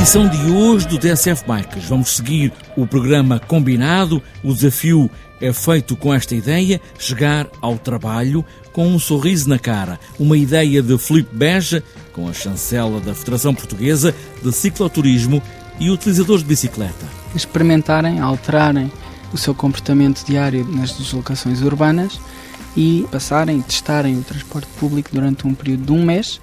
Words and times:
edição 0.00 0.26
de 0.26 0.50
hoje 0.50 0.88
do 0.88 0.96
TSF 0.96 1.44
Bikes. 1.46 1.84
Vamos 1.84 2.16
seguir 2.16 2.50
o 2.74 2.86
programa 2.86 3.38
combinado. 3.38 4.22
O 4.42 4.54
desafio 4.54 5.10
é 5.38 5.52
feito 5.52 5.94
com 5.94 6.12
esta 6.14 6.34
ideia: 6.34 6.80
chegar 6.98 7.46
ao 7.60 7.76
trabalho 7.76 8.42
com 8.72 8.88
um 8.88 8.98
sorriso 8.98 9.46
na 9.46 9.58
cara. 9.58 10.00
Uma 10.18 10.38
ideia 10.38 10.82
de 10.82 10.96
Felipe 10.96 11.36
Beja, 11.36 11.84
com 12.14 12.26
a 12.26 12.32
chancela 12.32 12.98
da 12.98 13.14
Federação 13.14 13.54
Portuguesa 13.54 14.14
de 14.42 14.50
Cicloturismo 14.52 15.42
e 15.78 15.90
utilizadores 15.90 16.42
de 16.42 16.48
bicicleta. 16.48 17.06
Experimentarem, 17.34 18.20
alterarem 18.20 18.90
o 19.34 19.36
seu 19.36 19.54
comportamento 19.54 20.24
diário 20.24 20.64
nas 20.64 20.92
deslocações 20.92 21.60
urbanas 21.60 22.18
e 22.74 23.06
passarem, 23.12 23.60
testarem 23.60 24.16
o 24.16 24.22
transporte 24.22 24.68
público 24.78 25.10
durante 25.12 25.46
um 25.46 25.52
período 25.52 25.84
de 25.84 25.92
um 25.92 26.02
mês 26.02 26.40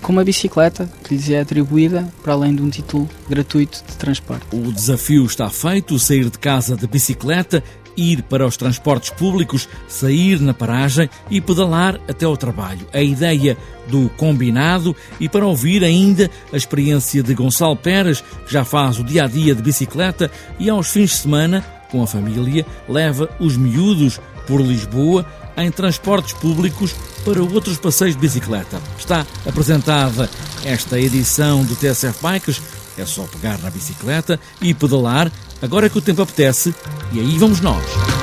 com 0.00 0.12
uma 0.12 0.24
bicicleta 0.24 0.90
que 1.04 1.14
lhes 1.14 1.30
é 1.30 1.40
atribuída 1.40 2.08
para 2.22 2.32
além 2.32 2.54
de 2.54 2.62
um 2.62 2.70
título 2.70 3.08
gratuito 3.28 3.82
de 3.86 3.96
transporte. 3.96 4.46
O 4.52 4.72
desafio 4.72 5.24
está 5.24 5.48
feito: 5.50 5.98
sair 5.98 6.30
de 6.30 6.38
casa 6.38 6.76
de 6.76 6.86
bicicleta, 6.86 7.62
ir 7.96 8.22
para 8.22 8.46
os 8.46 8.56
transportes 8.56 9.10
públicos, 9.10 9.68
sair 9.88 10.40
na 10.40 10.54
paragem 10.54 11.08
e 11.30 11.40
pedalar 11.40 12.00
até 12.08 12.24
ao 12.24 12.36
trabalho. 12.36 12.86
A 12.92 13.02
ideia 13.02 13.56
do 13.88 14.08
combinado 14.10 14.94
e 15.18 15.28
para 15.28 15.46
ouvir 15.46 15.84
ainda 15.84 16.30
a 16.52 16.56
experiência 16.56 17.22
de 17.22 17.34
Gonçalo 17.34 17.76
Pérez, 17.76 18.20
que 18.46 18.52
já 18.52 18.64
faz 18.64 18.98
o 18.98 19.04
dia 19.04 19.24
a 19.24 19.26
dia 19.26 19.54
de 19.54 19.62
bicicleta 19.62 20.30
e 20.58 20.70
aos 20.70 20.88
fins 20.88 21.10
de 21.10 21.16
semana, 21.16 21.64
com 21.90 22.02
a 22.02 22.06
família, 22.06 22.64
leva 22.88 23.28
os 23.38 23.56
miúdos 23.56 24.20
por 24.46 24.60
Lisboa 24.60 25.26
em 25.56 25.70
transportes 25.70 26.32
públicos 26.34 26.94
para 27.24 27.42
outros 27.42 27.78
passeios 27.78 28.14
de 28.14 28.20
bicicleta. 28.20 28.80
Está 28.98 29.26
apresentada 29.46 30.28
esta 30.64 30.98
edição 30.98 31.64
do 31.64 31.76
TSF 31.76 32.20
Bikes. 32.22 32.60
É 32.98 33.06
só 33.06 33.22
pegar 33.22 33.58
na 33.58 33.70
bicicleta 33.70 34.38
e 34.60 34.74
pedalar, 34.74 35.30
agora 35.62 35.88
que 35.88 35.98
o 35.98 36.02
tempo 36.02 36.22
apetece, 36.22 36.74
e 37.12 37.20
aí 37.20 37.38
vamos 37.38 37.60
nós. 37.60 38.19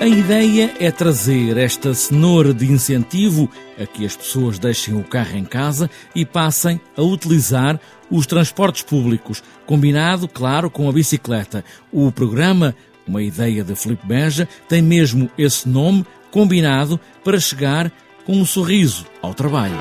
A 0.00 0.06
ideia 0.06 0.72
é 0.78 0.92
trazer 0.92 1.56
esta 1.56 1.92
cenoura 1.92 2.54
de 2.54 2.70
incentivo 2.70 3.50
a 3.76 3.84
que 3.84 4.06
as 4.06 4.14
pessoas 4.14 4.56
deixem 4.56 4.94
o 4.94 5.02
carro 5.02 5.36
em 5.36 5.44
casa 5.44 5.90
e 6.14 6.24
passem 6.24 6.80
a 6.96 7.02
utilizar 7.02 7.80
os 8.08 8.24
transportes 8.24 8.82
públicos, 8.84 9.42
combinado, 9.66 10.28
claro, 10.28 10.70
com 10.70 10.88
a 10.88 10.92
bicicleta. 10.92 11.64
O 11.92 12.12
programa, 12.12 12.76
uma 13.08 13.24
ideia 13.24 13.64
de 13.64 13.74
Felipe 13.74 14.06
Beja, 14.06 14.48
tem 14.68 14.80
mesmo 14.80 15.28
esse 15.36 15.68
nome, 15.68 16.06
combinado, 16.30 17.00
para 17.24 17.40
chegar 17.40 17.90
com 18.24 18.34
um 18.34 18.46
sorriso 18.46 19.04
ao 19.20 19.34
trabalho. 19.34 19.78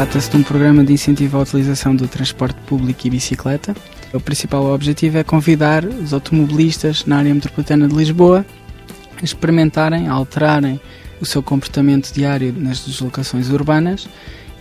Trata-se 0.00 0.30
de 0.30 0.38
um 0.38 0.42
programa 0.42 0.82
de 0.82 0.94
incentivo 0.94 1.36
à 1.36 1.42
utilização 1.42 1.94
do 1.94 2.08
transporte 2.08 2.58
público 2.62 3.06
e 3.06 3.10
bicicleta. 3.10 3.76
O 4.14 4.18
principal 4.18 4.64
objetivo 4.72 5.18
é 5.18 5.22
convidar 5.22 5.84
os 5.84 6.14
automobilistas 6.14 7.04
na 7.04 7.18
área 7.18 7.34
metropolitana 7.34 7.86
de 7.86 7.94
Lisboa 7.94 8.46
a 9.20 9.22
experimentarem, 9.22 10.08
a 10.08 10.12
alterarem 10.12 10.80
o 11.20 11.26
seu 11.26 11.42
comportamento 11.42 12.14
diário 12.14 12.50
nas 12.56 12.80
deslocações 12.86 13.50
urbanas 13.50 14.08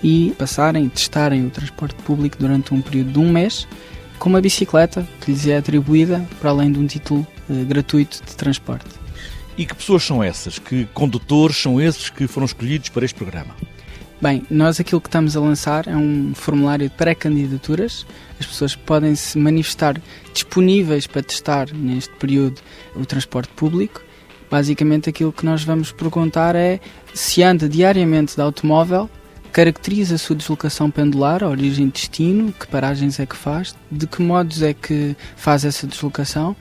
e 0.04 0.36
passarem, 0.38 0.90
testarem 0.90 1.46
o 1.46 1.50
transporte 1.50 1.96
público 2.04 2.36
durante 2.38 2.74
um 2.74 2.82
período 2.82 3.14
de 3.14 3.20
um 3.20 3.32
mês 3.32 3.66
com 4.18 4.28
uma 4.28 4.42
bicicleta 4.42 5.08
que 5.22 5.32
lhes 5.32 5.48
é 5.48 5.56
atribuída 5.56 6.22
para 6.42 6.50
além 6.50 6.70
de 6.70 6.80
um 6.80 6.86
título 6.86 7.26
eh, 7.50 7.64
gratuito 7.64 8.22
de 8.26 8.36
transporte. 8.36 8.90
E 9.58 9.66
que 9.66 9.74
pessoas 9.74 10.04
são 10.04 10.22
essas? 10.22 10.60
Que 10.60 10.86
condutores 10.94 11.56
são 11.56 11.80
esses 11.80 12.10
que 12.10 12.28
foram 12.28 12.46
escolhidos 12.46 12.90
para 12.90 13.06
este 13.06 13.16
programa? 13.16 13.56
Bem, 14.22 14.46
nós 14.50 14.82
aquilo 14.82 15.00
que 15.00 15.08
estamos 15.08 15.38
a 15.38 15.40
lançar 15.40 15.88
é 15.88 15.96
um 15.96 16.34
formulário 16.36 16.90
de 16.90 16.94
pré-candidaturas. 16.94 18.06
As 18.38 18.46
pessoas 18.46 18.76
podem 18.76 19.16
se 19.16 19.38
manifestar 19.38 19.96
disponíveis 20.34 21.08
para 21.08 21.24
testar 21.24 21.74
neste 21.74 22.14
período 22.16 22.60
o 22.98 23.06
transporte 23.06 23.54
público. 23.54 24.02
Basicamente, 24.52 25.10
aquilo 25.10 25.32
que 25.32 25.46
nós 25.46 25.64
vamos 25.64 25.94
perguntar 25.94 26.54
é 26.54 26.82
se 27.14 27.42
anda 27.42 27.70
diariamente 27.70 28.36
de 28.36 28.42
automóvel, 28.42 29.10
caracteriza 29.52 30.16
a 30.16 30.18
sua 30.18 30.36
deslocação 30.36 30.90
pendular, 30.90 31.44
a 31.44 31.50
origem 31.50 31.88
e 31.88 31.92
destino, 31.92 32.54
que 32.54 32.68
paragens 32.68 33.20
é 33.20 33.26
que 33.26 33.36
faz, 33.36 33.76
de 33.92 34.08
que 34.08 34.22
modos 34.22 34.62
é 34.62 34.74
que 34.74 35.16
faz 35.36 35.66
essa 35.66 35.86
deslocação 35.86 36.56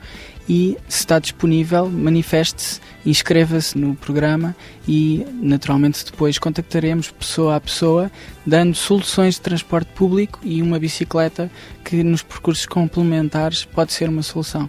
e 0.49 0.75
se 0.87 1.01
está 1.01 1.19
disponível, 1.19 1.87
manifeste-se, 1.87 2.81
inscreva-se 3.05 3.77
no 3.77 3.93
programa 3.93 4.55
e 4.87 5.23
naturalmente 5.35 6.03
depois 6.03 6.39
contactaremos 6.39 7.11
pessoa 7.11 7.55
a 7.55 7.61
pessoa, 7.61 8.11
dando 8.43 8.73
soluções 8.73 9.35
de 9.35 9.41
transporte 9.41 9.89
público 9.93 10.39
e 10.43 10.59
uma 10.63 10.79
bicicleta 10.79 11.51
que 11.85 12.03
nos 12.03 12.23
percursos 12.23 12.65
complementares 12.65 13.63
pode 13.63 13.93
ser 13.93 14.09
uma 14.09 14.23
solução. 14.23 14.67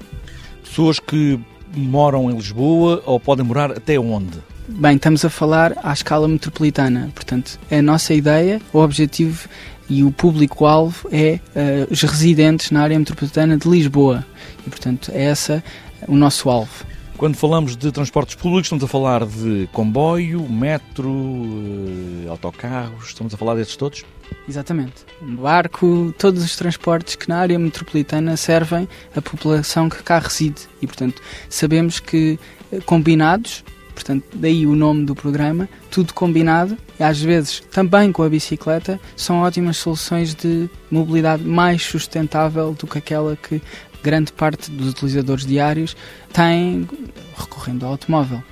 Pessoas 0.62 1.00
que 1.00 1.40
moram 1.74 2.30
em 2.30 2.34
Lisboa 2.34 3.02
ou 3.06 3.18
podem 3.18 3.46
morar 3.46 3.70
até 3.70 3.98
onde? 3.98 4.38
Bem, 4.78 4.96
estamos 4.96 5.24
a 5.24 5.30
falar 5.30 5.76
à 5.82 5.92
escala 5.92 6.28
metropolitana, 6.28 7.10
portanto, 7.14 7.58
a 7.70 7.82
nossa 7.82 8.14
ideia, 8.14 8.62
o 8.72 8.78
objetivo 8.78 9.48
e 9.88 10.04
o 10.04 10.12
público-alvo 10.12 11.08
é 11.10 11.40
uh, 11.54 11.92
os 11.92 12.00
residentes 12.02 12.70
na 12.70 12.82
área 12.82 12.98
metropolitana 12.98 13.58
de 13.58 13.68
Lisboa. 13.68 14.24
E, 14.66 14.70
portanto, 14.70 15.10
é 15.12 15.24
essa 15.24 15.62
o 16.06 16.14
nosso 16.14 16.48
alvo. 16.48 16.86
Quando 17.18 17.36
falamos 17.36 17.76
de 17.76 17.90
transportes 17.92 18.36
públicos, 18.36 18.66
estamos 18.66 18.84
a 18.84 18.86
falar 18.86 19.26
de 19.26 19.68
comboio, 19.72 20.48
metro, 20.48 21.10
uh, 21.10 22.30
autocarros, 22.30 23.08
estamos 23.08 23.34
a 23.34 23.36
falar 23.36 23.56
desses 23.56 23.76
todos? 23.76 24.04
Exatamente. 24.48 25.04
Barco, 25.20 26.14
todos 26.16 26.44
os 26.44 26.56
transportes 26.56 27.16
que 27.16 27.28
na 27.28 27.38
área 27.38 27.58
metropolitana 27.58 28.36
servem 28.36 28.88
a 29.14 29.20
população 29.20 29.90
que 29.90 30.02
cá 30.02 30.20
reside. 30.20 30.62
E, 30.80 30.86
portanto, 30.86 31.20
sabemos 31.48 31.98
que 31.98 32.38
eh, 32.72 32.78
combinados 32.86 33.64
portanto, 33.94 34.24
daí 34.34 34.66
o 34.66 34.74
nome 34.74 35.04
do 35.04 35.14
programa, 35.14 35.68
tudo 35.90 36.14
combinado, 36.14 36.76
e 36.98 37.02
às 37.02 37.20
vezes 37.20 37.60
também 37.70 38.12
com 38.12 38.22
a 38.22 38.28
bicicleta, 38.28 39.00
são 39.16 39.40
ótimas 39.40 39.76
soluções 39.76 40.34
de 40.34 40.68
mobilidade 40.90 41.42
mais 41.44 41.82
sustentável 41.82 42.72
do 42.72 42.86
que 42.86 42.98
aquela 42.98 43.36
que 43.36 43.62
grande 44.02 44.32
parte 44.32 44.70
dos 44.70 44.90
utilizadores 44.90 45.44
diários 45.44 45.96
têm 46.32 46.88
recorrendo 47.36 47.84
ao 47.84 47.92
automóvel. 47.92 48.42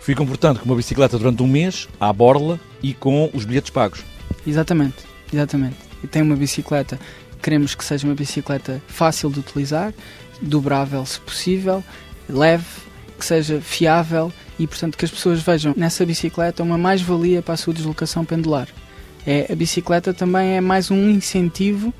Ficam, 0.00 0.26
portanto, 0.26 0.60
com 0.60 0.66
uma 0.66 0.76
bicicleta 0.76 1.16
durante 1.16 1.42
um 1.42 1.46
mês, 1.46 1.88
à 2.00 2.12
borla 2.12 2.58
e 2.82 2.92
com 2.92 3.30
os 3.32 3.44
bilhetes 3.44 3.70
pagos. 3.70 4.02
Exatamente, 4.44 4.96
exatamente. 5.32 5.76
E 6.02 6.08
tem 6.08 6.22
uma 6.22 6.34
bicicleta, 6.34 6.98
queremos 7.40 7.74
que 7.74 7.84
seja 7.84 8.06
uma 8.06 8.14
bicicleta 8.14 8.82
fácil 8.88 9.30
de 9.30 9.38
utilizar, 9.38 9.94
dobrável 10.40 11.06
se 11.06 11.20
possível, 11.20 11.84
leve, 12.28 12.64
que 13.22 13.26
seja 13.26 13.60
fiável 13.60 14.32
e, 14.58 14.66
portanto, 14.66 14.98
que 14.98 15.04
as 15.04 15.10
pessoas 15.10 15.40
vejam 15.40 15.72
nessa 15.76 16.04
bicicleta 16.04 16.60
uma 16.60 16.76
mais-valia 16.76 17.40
para 17.40 17.54
a 17.54 17.56
sua 17.56 17.72
deslocação 17.72 18.24
pendular. 18.24 18.66
É, 19.24 19.46
a 19.48 19.54
bicicleta 19.54 20.12
também 20.12 20.56
é 20.56 20.60
mais 20.60 20.90
um 20.90 21.08
incentivo 21.08 21.94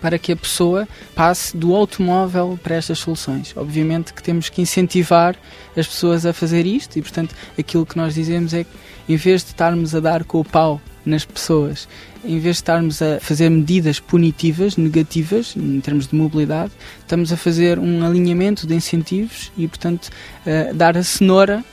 para 0.00 0.16
que 0.16 0.30
a 0.30 0.36
pessoa 0.36 0.86
passe 1.12 1.56
do 1.56 1.74
automóvel 1.74 2.56
para 2.62 2.76
estas 2.76 3.00
soluções. 3.00 3.52
Obviamente 3.56 4.14
que 4.14 4.22
temos 4.22 4.48
que 4.48 4.62
incentivar 4.62 5.34
as 5.76 5.88
pessoas 5.88 6.24
a 6.24 6.32
fazer 6.32 6.64
isto 6.66 7.00
e, 7.00 7.02
portanto, 7.02 7.34
aquilo 7.58 7.84
que 7.84 7.96
nós 7.96 8.14
dizemos 8.14 8.54
é 8.54 8.62
que, 8.62 8.70
em 9.08 9.16
vez 9.16 9.42
de 9.42 9.50
estarmos 9.50 9.92
a 9.92 9.98
dar 9.98 10.22
com 10.22 10.38
o 10.38 10.44
pau 10.44 10.80
nas 11.04 11.24
pessoas, 11.24 11.88
em 12.24 12.38
vez 12.38 12.56
de 12.56 12.62
estarmos 12.62 13.02
a 13.02 13.20
fazer 13.20 13.50
medidas 13.50 14.00
punitivas, 14.00 14.76
negativas, 14.76 15.54
em 15.56 15.80
termos 15.80 16.06
de 16.06 16.14
mobilidade, 16.14 16.72
estamos 17.00 17.32
a 17.32 17.36
fazer 17.36 17.78
um 17.78 18.04
alinhamento 18.04 18.66
de 18.66 18.74
incentivos 18.74 19.52
e, 19.56 19.68
portanto, 19.68 20.10
dar 20.74 20.96
a 20.96 21.02
cenoura 21.02 21.64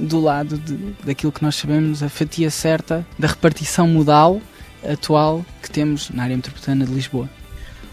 do 0.00 0.20
lado 0.20 0.56
de, 0.58 0.94
daquilo 1.04 1.30
que 1.30 1.42
nós 1.42 1.56
sabemos, 1.56 2.02
a 2.02 2.08
fatia 2.08 2.50
certa 2.50 3.06
da 3.18 3.28
repartição 3.28 3.86
modal 3.86 4.40
atual 4.82 5.44
que 5.62 5.70
temos 5.70 6.10
na 6.10 6.24
área 6.24 6.36
metropolitana 6.36 6.84
de 6.84 6.92
Lisboa. 6.92 7.28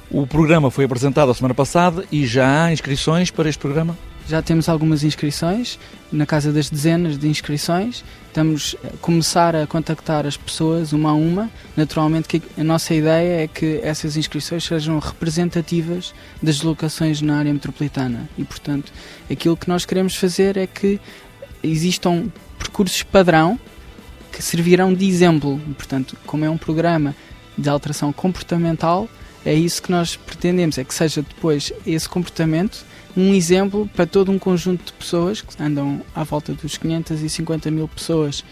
O 0.09 0.25
programa 0.25 0.71
foi 0.71 0.85
apresentado 0.85 1.29
a 1.29 1.33
semana 1.33 1.53
passada 1.53 2.03
e 2.11 2.25
já 2.25 2.65
há 2.65 2.73
inscrições 2.73 3.29
para 3.29 3.47
este 3.47 3.59
programa? 3.59 3.95
Já 4.29 4.43
temos 4.43 4.69
algumas 4.69 5.03
inscrições, 5.03 5.79
na 6.11 6.23
casa 6.23 6.53
das 6.53 6.69
dezenas 6.69 7.17
de 7.17 7.27
inscrições. 7.27 8.03
Estamos 8.27 8.75
a 8.83 8.95
começar 8.97 9.55
a 9.55 9.65
contactar 9.65 10.27
as 10.27 10.37
pessoas 10.37 10.93
uma 10.93 11.09
a 11.09 11.13
uma. 11.13 11.49
Naturalmente, 11.75 12.39
a 12.55 12.63
nossa 12.63 12.93
ideia 12.93 13.43
é 13.43 13.47
que 13.47 13.79
essas 13.81 14.15
inscrições 14.15 14.63
sejam 14.63 14.99
representativas 14.99 16.13
das 16.43 16.61
locações 16.61 17.21
na 17.23 17.39
área 17.39 17.51
metropolitana. 17.51 18.29
E, 18.37 18.43
portanto, 18.43 18.93
aquilo 19.29 19.57
que 19.57 19.67
nós 19.67 19.83
queremos 19.83 20.15
fazer 20.15 20.57
é 20.57 20.67
que 20.67 21.01
existam 21.63 22.31
percursos 22.59 23.01
padrão 23.01 23.59
que 24.31 24.43
servirão 24.43 24.93
de 24.93 25.07
exemplo. 25.07 25.59
Portanto, 25.75 26.15
como 26.27 26.45
é 26.45 26.49
um 26.49 26.57
programa 26.57 27.15
de 27.57 27.67
alteração 27.67 28.13
comportamental, 28.13 29.09
é 29.49 29.53
isso 29.55 29.81
que 29.81 29.89
nós 29.89 30.15
pretendemos, 30.15 30.77
é 30.77 30.83
que 30.83 30.93
seja 30.93 31.23
depois 31.23 31.73
esse 31.85 32.07
comportamento 32.07 32.85
um 33.17 33.33
exemplo 33.33 33.89
para 33.95 34.05
todo 34.05 34.31
um 34.31 34.37
conjunto 34.37 34.85
de 34.85 34.93
pessoas 34.93 35.41
que 35.41 35.61
andam 35.61 36.01
à 36.13 36.23
volta 36.23 36.53
dos 36.53 36.77
550 36.77 37.71
mil 37.71 37.87
pessoas 37.87 38.43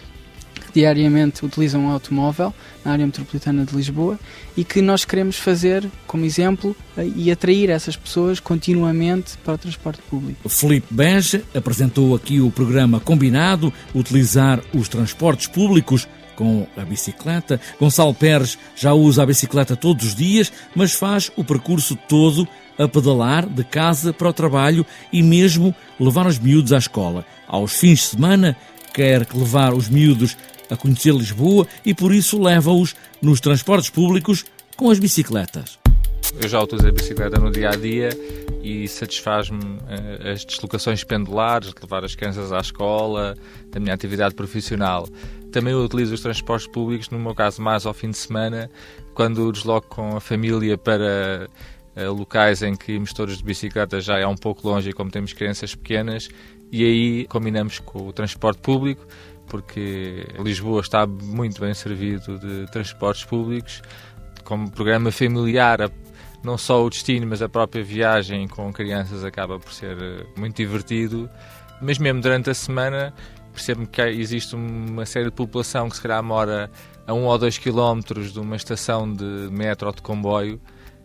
que 0.66 0.72
diariamente 0.80 1.46
utilizam 1.46 1.86
o 1.86 1.92
automóvel 1.92 2.52
na 2.84 2.90
área 2.90 3.06
metropolitana 3.06 3.64
de 3.64 3.76
Lisboa 3.76 4.18
e 4.56 4.64
que 4.64 4.82
nós 4.82 5.04
queremos 5.04 5.36
fazer 5.36 5.88
como 6.04 6.24
exemplo 6.24 6.74
eh, 6.96 7.08
e 7.14 7.30
atrair 7.30 7.70
essas 7.70 7.96
pessoas 7.96 8.40
continuamente 8.40 9.38
para 9.38 9.54
o 9.54 9.58
transporte 9.58 10.02
público. 10.10 10.48
Felipe 10.48 10.88
Beja 10.90 11.44
apresentou 11.54 12.16
aqui 12.16 12.40
o 12.40 12.50
programa 12.50 12.98
combinado, 12.98 13.72
utilizar 13.94 14.60
os 14.74 14.88
transportes 14.88 15.46
públicos 15.46 16.08
com 16.38 16.68
a 16.76 16.82
bicicleta. 16.82 17.60
Gonçalo 17.80 18.14
Pérez 18.14 18.56
já 18.76 18.94
usa 18.94 19.24
a 19.24 19.26
bicicleta 19.26 19.74
todos 19.74 20.06
os 20.06 20.14
dias, 20.14 20.52
mas 20.72 20.92
faz 20.92 21.32
o 21.34 21.42
percurso 21.42 21.98
todo 22.08 22.46
a 22.78 22.86
pedalar 22.86 23.44
de 23.44 23.64
casa 23.64 24.12
para 24.12 24.28
o 24.28 24.32
trabalho 24.32 24.86
e 25.12 25.20
mesmo 25.20 25.74
levar 25.98 26.28
os 26.28 26.38
miúdos 26.38 26.72
à 26.72 26.78
escola. 26.78 27.26
Aos 27.48 27.72
fins 27.72 27.98
de 27.98 28.04
semana, 28.04 28.56
quer 28.94 29.26
levar 29.34 29.74
os 29.74 29.88
miúdos 29.88 30.36
a 30.70 30.76
conhecer 30.76 31.12
Lisboa 31.12 31.66
e 31.84 31.92
por 31.92 32.14
isso 32.14 32.40
leva-os 32.40 32.94
nos 33.20 33.40
transportes 33.40 33.90
públicos 33.90 34.44
com 34.76 34.92
as 34.92 35.00
bicicletas. 35.00 35.76
Eu 36.40 36.48
já 36.48 36.62
utilizo 36.62 36.86
a 36.86 36.92
bicicleta 36.92 37.40
no 37.40 37.50
dia 37.50 37.70
a 37.70 37.76
dia 37.76 38.10
e 38.68 38.86
satisfaz-me 38.86 39.58
uh, 39.58 40.28
as 40.32 40.44
deslocações 40.44 41.02
pendulares, 41.02 41.72
de 41.72 41.80
levar 41.80 42.04
as 42.04 42.14
crianças 42.14 42.52
à 42.52 42.58
escola, 42.58 43.34
da 43.70 43.80
minha 43.80 43.94
atividade 43.94 44.34
profissional. 44.34 45.08
Também 45.50 45.72
eu 45.72 45.80
utilizo 45.82 46.14
os 46.14 46.20
transportes 46.20 46.68
públicos, 46.68 47.08
no 47.08 47.18
meu 47.18 47.34
caso, 47.34 47.62
mais 47.62 47.86
ao 47.86 47.94
fim 47.94 48.10
de 48.10 48.18
semana, 48.18 48.70
quando 49.14 49.50
desloco 49.50 49.88
com 49.88 50.16
a 50.16 50.20
família 50.20 50.76
para 50.76 51.48
uh, 51.96 52.12
locais 52.12 52.62
em 52.62 52.76
que 52.76 52.92
irmos 52.92 53.14
de 53.14 53.42
bicicleta 53.42 54.00
já 54.00 54.18
é 54.18 54.26
um 54.26 54.36
pouco 54.36 54.68
longe 54.68 54.90
e 54.90 54.92
como 54.92 55.10
temos 55.10 55.32
crianças 55.32 55.74
pequenas, 55.74 56.28
e 56.70 56.84
aí 56.84 57.26
combinamos 57.26 57.78
com 57.78 58.08
o 58.08 58.12
transporte 58.12 58.60
público, 58.60 59.06
porque 59.46 60.26
Lisboa 60.38 60.82
está 60.82 61.06
muito 61.06 61.60
bem 61.62 61.72
servido 61.72 62.38
de 62.38 62.70
transportes 62.70 63.24
públicos, 63.24 63.80
como 64.44 64.70
programa 64.70 65.10
familiar 65.10 65.80
não 66.42 66.56
só 66.56 66.84
o 66.84 66.90
destino, 66.90 67.26
mas 67.26 67.42
a 67.42 67.48
própria 67.48 67.82
viagem 67.82 68.46
com 68.46 68.72
crianças 68.72 69.24
acaba 69.24 69.58
por 69.58 69.72
ser 69.72 69.96
eh, 70.00 70.26
muito 70.36 70.56
divertido. 70.56 71.28
Mas 71.80 71.98
mesmo 71.98 72.20
durante 72.20 72.50
a 72.50 72.54
semana 72.54 73.12
percebo 73.52 73.86
que 73.86 74.00
existe 74.02 74.54
uma 74.54 75.04
série 75.04 75.26
de 75.26 75.32
população 75.32 75.88
que 75.88 75.96
se 75.96 76.02
calhar 76.02 76.22
mora 76.22 76.70
a 77.06 77.12
um 77.12 77.24
ou 77.24 77.38
dois 77.38 77.58
quilómetros 77.58 78.32
de 78.32 78.38
uma 78.38 78.56
estação 78.56 79.12
de 79.12 79.24
metro 79.50 79.88
ou 79.88 79.94
de 79.94 80.02
comboio 80.02 80.60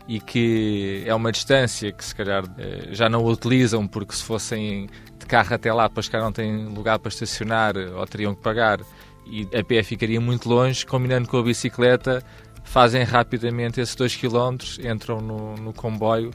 e 0.08 0.20
que 0.20 1.04
é 1.06 1.16
uma 1.16 1.32
distância 1.32 1.92
que 1.92 2.04
se 2.04 2.14
calhar 2.14 2.44
eh, 2.58 2.90
já 2.92 3.10
não 3.10 3.26
utilizam 3.26 3.88
porque 3.88 4.14
se 4.14 4.24
fossem 4.24 4.88
de 5.18 5.26
carro 5.26 5.56
até 5.56 5.72
lá 5.74 5.90
para 5.90 6.04
chegar 6.04 6.22
não 6.22 6.32
têm 6.32 6.66
lugar 6.66 7.00
para 7.00 7.10
estacionar 7.10 7.76
ou 7.78 8.06
teriam 8.06 8.36
que 8.36 8.42
pagar 8.42 8.82
e 9.26 9.48
a 9.58 9.64
pé 9.64 9.82
ficaria 9.84 10.20
muito 10.20 10.50
longe, 10.50 10.86
combinando 10.86 11.28
com 11.30 11.38
a 11.38 11.44
bicicleta 11.44 12.24
fazem 12.64 13.04
rapidamente 13.04 13.80
esses 13.80 13.96
dois 13.96 14.16
quilómetros, 14.16 14.80
entram 14.80 15.22
no, 15.22 15.56
no, 15.56 15.74
comboio 15.74 16.32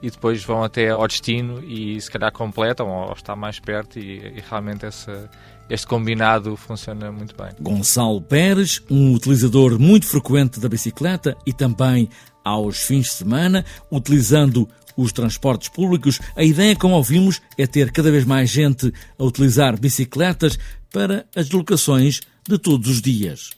e 0.00 0.10
depois 0.10 0.42
vão 0.44 0.64
até 0.64 0.90
ao 0.90 1.06
destino 1.06 1.62
e 1.64 2.00
se 2.00 2.10
calhar 2.10 2.32
completam 2.32 2.88
ou 2.88 3.12
está 3.12 3.36
mais 3.36 3.60
perto 3.60 3.98
e, 3.98 4.18
e 4.18 4.42
realmente 4.48 4.86
essa, 4.86 5.30
este 5.68 5.86
combinado 5.86 6.56
funciona 6.56 7.12
muito 7.12 7.34
bem. 7.36 7.50
Gonçalo 7.60 8.20
Pérez, 8.20 8.82
um 8.90 9.14
utilizador 9.14 9.78
muito 9.78 10.06
frequente 10.06 10.58
da 10.58 10.68
bicicleta 10.68 11.36
e 11.46 11.52
também 11.52 12.08
aos 12.44 12.78
fins 12.78 13.06
de 13.06 13.12
semana, 13.12 13.64
utilizando 13.90 14.68
os 14.96 15.12
transportes 15.12 15.68
públicos, 15.68 16.20
a 16.36 16.44
ideia, 16.44 16.76
como 16.76 16.94
ouvimos, 16.94 17.40
é 17.56 17.66
ter 17.66 17.90
cada 17.90 18.10
vez 18.10 18.24
mais 18.24 18.50
gente 18.50 18.92
a 19.18 19.24
utilizar 19.24 19.78
bicicletas 19.78 20.58
para 20.92 21.26
as 21.34 21.46
deslocações 21.46 22.20
de 22.46 22.58
todos 22.58 22.90
os 22.90 23.00
dias. 23.00 23.50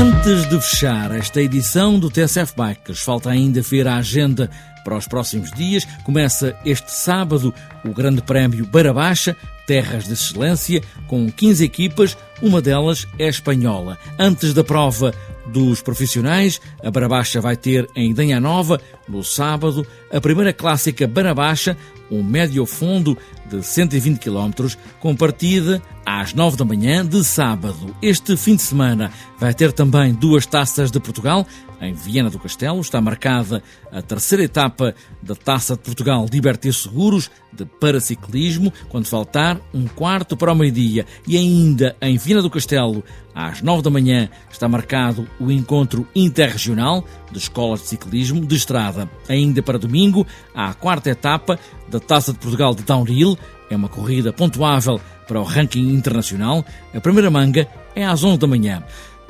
Antes 0.00 0.48
de 0.48 0.58
fechar 0.58 1.14
esta 1.14 1.42
edição 1.42 1.98
do 1.98 2.10
TSF 2.10 2.54
Bikers, 2.56 3.02
falta 3.02 3.28
ainda 3.28 3.60
ver 3.60 3.86
a 3.86 3.96
agenda 3.96 4.48
para 4.82 4.96
os 4.96 5.06
próximos 5.06 5.52
dias. 5.52 5.86
Começa 6.04 6.56
este 6.64 6.90
sábado 6.90 7.52
o 7.84 7.92
Grande 7.92 8.22
Prémio 8.22 8.64
Beira 8.64 8.94
Baixa, 8.94 9.36
Terras 9.66 10.06
de 10.06 10.14
Excelência, 10.14 10.82
com 11.06 11.30
15 11.30 11.62
equipas, 11.62 12.16
uma 12.40 12.62
delas 12.62 13.06
é 13.18 13.28
espanhola. 13.28 13.98
Antes 14.18 14.54
da 14.54 14.64
prova 14.64 15.12
dos 15.46 15.82
profissionais, 15.82 16.58
a 16.82 16.90
Beira 16.90 17.06
Baixa 17.06 17.38
vai 17.38 17.54
ter 17.54 17.86
em 17.94 18.12
Idanha 18.12 18.40
Nova, 18.40 18.80
no 19.10 19.24
sábado, 19.24 19.86
a 20.12 20.20
primeira 20.20 20.52
clássica 20.52 21.06
Beira 21.06 21.34
Baixa, 21.34 21.76
um 22.10 22.22
médio 22.22 22.64
fundo 22.66 23.16
de 23.48 23.62
120 23.62 24.18
km, 24.18 24.68
com 24.98 25.14
partida 25.14 25.82
às 26.04 26.34
9 26.34 26.56
da 26.56 26.64
manhã 26.64 27.04
de 27.04 27.22
sábado. 27.24 27.94
Este 28.00 28.36
fim 28.36 28.56
de 28.56 28.62
semana 28.62 29.10
vai 29.38 29.54
ter 29.54 29.72
também 29.72 30.12
duas 30.12 30.46
taças 30.46 30.90
de 30.90 30.98
Portugal. 30.98 31.46
Em 31.80 31.94
Viena 31.94 32.28
do 32.28 32.38
Castelo 32.38 32.80
está 32.80 33.00
marcada 33.00 33.62
a 33.90 34.02
terceira 34.02 34.44
etapa 34.44 34.94
da 35.22 35.34
Taça 35.34 35.74
de 35.74 35.82
Portugal 35.82 36.26
Liberté 36.30 36.70
Seguros 36.70 37.30
de 37.52 37.64
paraciclismo, 37.64 38.72
quando 38.88 39.06
faltar 39.06 39.58
um 39.72 39.86
quarto 39.86 40.36
para 40.36 40.52
o 40.52 40.54
meio-dia. 40.54 41.06
E 41.26 41.38
ainda 41.38 41.96
em 42.02 42.18
Viena 42.18 42.42
do 42.42 42.50
Castelo, 42.50 43.02
às 43.34 43.62
9 43.62 43.82
da 43.82 43.90
manhã, 43.90 44.28
está 44.50 44.68
marcado 44.68 45.26
o 45.38 45.50
encontro 45.50 46.06
interregional 46.14 47.04
de 47.32 47.38
escolas 47.38 47.80
de 47.80 47.88
ciclismo 47.88 48.44
de 48.44 48.56
estrada. 48.56 48.99
Ainda 49.28 49.62
para 49.62 49.78
domingo, 49.78 50.26
há 50.54 50.70
a 50.70 50.74
quarta 50.74 51.10
etapa 51.10 51.58
da 51.88 52.00
Taça 52.00 52.32
de 52.32 52.38
Portugal 52.38 52.74
de 52.74 52.82
Downhill. 52.82 53.38
É 53.70 53.76
uma 53.76 53.88
corrida 53.88 54.32
pontuável 54.32 55.00
para 55.28 55.40
o 55.40 55.44
ranking 55.44 55.92
internacional. 55.92 56.64
A 56.94 57.00
primeira 57.00 57.30
manga 57.30 57.68
é 57.94 58.04
às 58.04 58.24
11 58.24 58.38
da 58.38 58.46
manhã. 58.46 58.82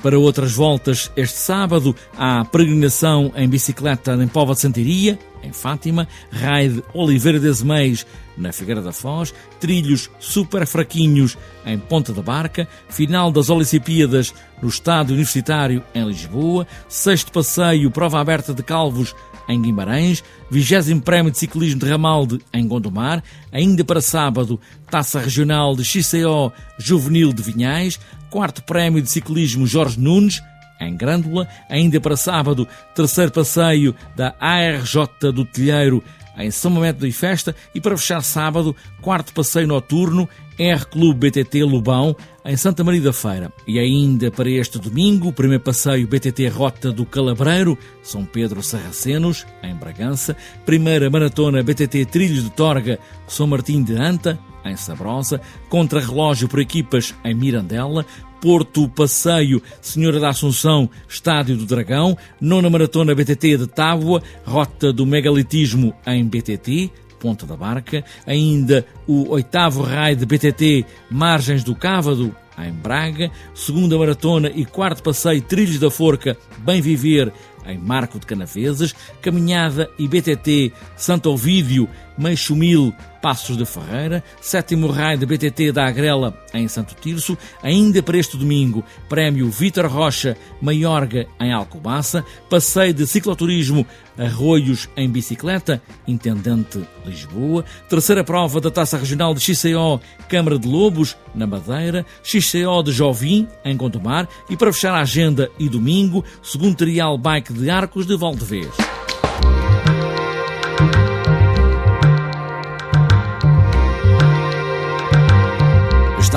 Para 0.03 0.19
outras 0.19 0.53
voltas, 0.53 1.11
este 1.15 1.37
sábado 1.37 1.95
há 2.17 2.45
peregrinação 2.47 3.33
em 3.37 3.47
bicicleta 3.47 4.15
em 4.15 4.27
Pova 4.27 4.55
de 4.55 4.61
Santiria, 4.61 5.19
em 5.43 5.53
Fátima, 5.53 6.07
raid 6.31 6.83
Oliveira 6.93 7.41
das 7.41 7.63
Meis, 7.63 8.07
na 8.37 8.53
Figueira 8.53 8.81
da 8.81 8.93
Foz, 8.93 9.35
trilhos 9.59 10.11
super 10.19 10.67
fraquinhos 10.67 11.37
em 11.67 11.79
Ponta 11.79 12.13
da 12.13 12.23
Barca, 12.23 12.67
final 12.89 13.31
das 13.31 13.51
Olimpíadas 13.51 14.33
no 14.63 14.69
Estádio 14.69 15.15
Universitário 15.15 15.83
em 15.95 16.05
Lisboa, 16.05 16.67
sexto 16.89 17.31
passeio 17.33 17.91
Prova 17.91 18.21
Aberta 18.21 18.55
de 18.55 18.63
Calvos 18.63 19.15
em 19.49 19.61
Guimarães, 19.61 20.23
20 20.51 21.01
Prémio 21.01 21.33
de 21.33 21.39
Ciclismo 21.39 21.81
de 21.81 21.91
Ramalde 21.91 22.41
em 22.53 22.67
Gondomar, 22.67 23.23
ainda 23.53 23.85
para 23.85 24.01
sábado, 24.01 24.61
Taça 24.89 25.19
Regional 25.19 25.75
de 25.75 25.85
XCO 25.85 26.53
Juvenil 26.79 27.33
de 27.33 27.43
Vinhais, 27.43 27.99
quarto 28.31 28.63
Prémio 28.63 29.03
de 29.03 29.11
Ciclismo 29.11 29.67
Jorge 29.67 29.99
Nunes, 29.99 30.41
em 30.81 30.97
Grândola, 30.97 31.47
ainda 31.69 32.01
para 32.01 32.17
sábado, 32.17 32.67
terceiro 32.95 33.31
passeio 33.31 33.95
da 34.17 34.35
ARJ 34.41 35.33
do 35.33 35.45
Telheiro 35.45 36.03
em 36.39 36.51
São 36.51 36.71
Momento 36.71 37.07
e 37.07 37.13
Festa 37.13 37.55
e 37.75 37.81
para 37.81 37.97
fechar 37.97 38.23
sábado, 38.23 38.75
quarto 39.01 39.33
passeio 39.33 39.67
noturno 39.67 40.29
R 40.59 40.85
Clube 40.87 41.31
BTT 41.31 41.65
Lubão 41.65 42.15
em 42.45 42.57
Santa 42.57 42.85
Maria 42.85 43.01
da 43.01 43.13
Feira. 43.13 43.53
E 43.67 43.79
ainda 43.79 44.31
para 44.31 44.51
este 44.51 44.79
domingo, 44.79 45.33
primeiro 45.33 45.63
passeio 45.63 46.07
BTT 46.07 46.49
Rota 46.49 46.93
do 46.93 47.07
Calabreiro, 47.07 47.79
São 48.03 48.25
Pedro 48.25 48.63
Sarracenos, 48.63 49.47
em 49.63 49.75
Bragança, 49.75 50.37
primeira 50.67 51.09
maratona 51.11 51.63
BTT 51.63 52.07
Trilhos 52.07 52.45
de 52.45 52.51
Torga, 52.51 52.99
São 53.27 53.47
Martim 53.47 53.83
de 53.83 53.95
Anta, 53.95 54.39
em 54.65 54.77
Sabrosa, 54.77 55.41
contra-relógio 55.69 56.49
por 56.49 56.61
equipas 56.61 57.15
em 57.25 57.35
Mirandela, 57.35 58.05
Porto 58.41 58.89
Passeio 58.89 59.63
Senhora 59.81 60.19
da 60.19 60.31
Assunção, 60.31 60.89
Estádio 61.09 61.57
do 61.57 61.67
Dragão, 61.67 62.17
nona 62.41 62.71
maratona 62.71 63.15
BTT 63.15 63.59
de 63.59 63.67
Tábua, 63.67 64.23
Rota 64.45 64.93
do 64.93 65.05
Megalitismo 65.05 65.95
em 66.07 66.25
BTT, 66.25 66.91
Ponta 67.19 67.45
da 67.45 67.55
Barca, 67.55 68.03
ainda 68.27 68.87
o 69.07 69.29
oitavo 69.31 69.83
raio 69.83 70.17
de 70.17 70.25
BTT 70.25 70.87
Margens 71.11 71.63
do 71.63 71.75
Cávado, 71.75 72.35
em 72.59 72.73
Braga, 72.73 73.31
segunda 73.55 73.97
maratona 73.97 74.51
e 74.55 74.65
quarto 74.65 75.03
passeio 75.03 75.41
Trilhos 75.43 75.79
da 75.79 75.91
Forca 75.91 76.37
Bem 76.59 76.81
Viver 76.81 77.33
em 77.67 77.79
Marco 77.79 78.19
de 78.19 78.27
Canavesas, 78.27 78.95
Caminhada 79.21 79.89
e 79.99 80.09
BTT 80.09 80.73
Santo 80.97 81.31
Ovídio, 81.31 81.89
Meixo 82.21 82.55
Mil, 82.55 82.95
Passos 83.23 83.57
de 83.57 83.65
Ferreira, 83.65 84.23
sétimo 84.43 84.89
raio 84.89 85.19
de 85.19 85.25
BTT 85.25 85.73
da 85.73 85.87
Agrela 85.87 86.39
em 86.53 86.69
Santo 86.69 86.95
Tirso, 86.95 87.37
ainda 87.63 88.03
para 88.03 88.19
este 88.19 88.37
domingo, 88.37 88.85
prémio 89.09 89.51
Vitor 89.51 89.87
Rocha, 89.87 90.37
Maiorga 90.61 91.27
em 91.41 91.51
Alcobaça, 91.51 92.23
passeio 92.51 92.93
de 92.93 93.07
cicloturismo 93.07 93.87
Arroios 94.19 94.87
em 94.99 95.09
bicicleta, 95.09 95.81
Intendente 96.07 96.87
Lisboa, 97.07 97.65
terceira 97.89 98.23
prova 98.23 98.61
da 98.61 98.71
Taça 98.71 98.99
Regional 98.99 99.35
de 99.35 99.41
XCO 99.41 99.99
Câmara 100.29 100.59
de 100.59 100.69
Lobos, 100.69 101.17
na 101.35 101.47
Madeira, 101.47 102.05
XCO 102.23 102.83
de 102.85 102.93
Jovim, 102.93 103.49
em 103.65 103.77
Gondomar 103.77 104.29
e 104.51 104.57
para 104.59 104.73
fechar 104.73 104.95
a 104.95 105.01
agenda 105.01 105.51
e 105.59 105.71
domingo, 105.71 106.23
segundo 106.43 106.77
trial 106.77 107.17
bike 107.17 107.55
de 107.55 107.71
Arcos 107.71 108.07
de 108.07 108.15
Valdevez. 108.15 109.00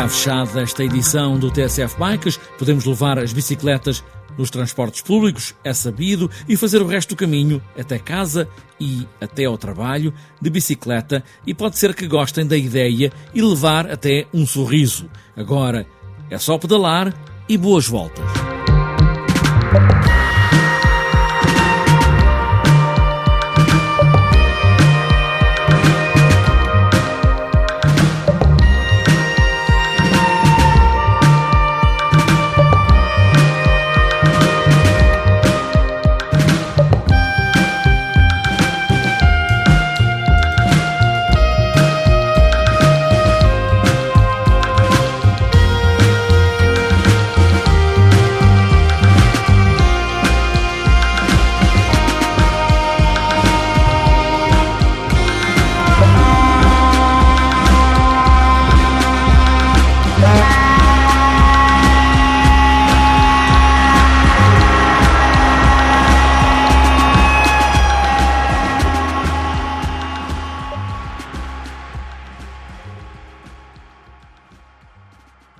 Está 0.03 0.15
fechada 0.17 0.61
esta 0.61 0.83
edição 0.83 1.39
do 1.39 1.49
TSF 1.49 1.97
Bikes. 1.97 2.37
Podemos 2.59 2.83
levar 2.83 3.17
as 3.17 3.31
bicicletas 3.31 4.03
nos 4.37 4.49
transportes 4.49 5.01
públicos, 5.01 5.55
é 5.63 5.73
sabido, 5.73 6.29
e 6.45 6.57
fazer 6.57 6.81
o 6.81 6.85
resto 6.85 7.11
do 7.11 7.15
caminho 7.15 7.61
até 7.79 7.97
casa 7.97 8.45
e 8.77 9.07
até 9.21 9.45
ao 9.45 9.57
trabalho 9.57 10.13
de 10.41 10.49
bicicleta. 10.49 11.23
E 11.47 11.53
pode 11.53 11.77
ser 11.77 11.95
que 11.95 12.05
gostem 12.05 12.45
da 12.45 12.57
ideia 12.57 13.13
e 13.33 13.41
levar 13.41 13.89
até 13.89 14.27
um 14.33 14.45
sorriso. 14.45 15.09
Agora 15.37 15.87
é 16.29 16.37
só 16.37 16.57
pedalar 16.57 17.13
e 17.47 17.57
boas 17.57 17.87
voltas. 17.87 18.42